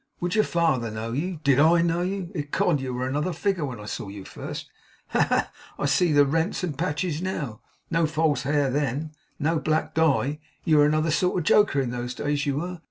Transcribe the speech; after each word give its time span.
Would 0.19 0.33
your 0.33 0.43
father 0.43 0.89
know 0.89 1.11
you? 1.11 1.39
Did 1.43 1.59
I 1.59 1.83
know 1.83 2.01
you? 2.01 2.31
Ecod! 2.33 2.79
You 2.79 2.91
were 2.91 3.05
another 3.07 3.33
figure 3.33 3.65
when 3.65 3.79
I 3.79 3.85
saw 3.85 4.07
you 4.07 4.25
first. 4.25 4.67
Ha, 5.09 5.19
ha, 5.21 5.27
ha! 5.27 5.51
I 5.77 5.85
see 5.85 6.11
the 6.11 6.25
rents 6.25 6.63
and 6.63 6.75
patches 6.75 7.21
now! 7.21 7.61
No 7.91 8.07
false 8.07 8.41
hair 8.41 8.71
then, 8.71 9.11
no 9.37 9.59
black 9.59 9.93
dye! 9.93 10.39
You 10.63 10.77
were 10.77 10.87
another 10.87 11.11
sort 11.11 11.37
of 11.37 11.43
joker 11.45 11.79
in 11.81 11.91
those 11.91 12.15
days, 12.15 12.47
you 12.47 12.55
were! 12.55 12.79